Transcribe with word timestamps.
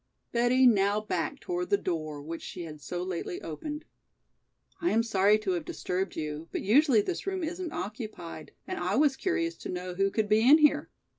Betty 0.31 0.65
now 0.65 0.99
backed 0.99 1.41
toward 1.41 1.69
the 1.69 1.77
door 1.77 2.23
which 2.23 2.41
she 2.41 2.63
had 2.63 2.81
so 2.81 3.03
lately 3.03 3.39
opened. 3.43 3.85
"I 4.81 4.89
am 4.89 5.03
sorry 5.03 5.37
to 5.37 5.51
have 5.51 5.63
disturbed 5.63 6.15
you, 6.15 6.47
but 6.51 6.61
usually 6.61 7.01
this 7.01 7.27
room 7.27 7.43
isn't 7.43 7.71
occupied 7.71 8.51
and 8.65 8.79
I 8.79 8.95
was 8.95 9.15
curious 9.15 9.55
to 9.57 9.69
know 9.69 9.93
who 9.93 10.09
could 10.09 10.27
be 10.27 10.39
in 10.41 10.57
here. 10.57 10.89